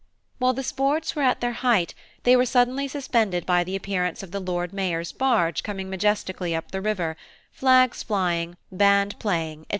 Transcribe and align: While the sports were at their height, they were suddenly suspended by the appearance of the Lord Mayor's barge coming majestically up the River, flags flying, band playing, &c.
While 0.39 0.53
the 0.53 0.63
sports 0.63 1.15
were 1.15 1.21
at 1.21 1.41
their 1.41 1.51
height, 1.51 1.93
they 2.23 2.35
were 2.35 2.47
suddenly 2.47 2.87
suspended 2.87 3.45
by 3.45 3.63
the 3.63 3.75
appearance 3.75 4.23
of 4.23 4.31
the 4.31 4.39
Lord 4.39 4.73
Mayor's 4.73 5.11
barge 5.11 5.61
coming 5.61 5.91
majestically 5.91 6.55
up 6.55 6.71
the 6.71 6.81
River, 6.81 7.15
flags 7.51 8.01
flying, 8.01 8.57
band 8.71 9.19
playing, 9.19 9.65
&c. 9.69 9.69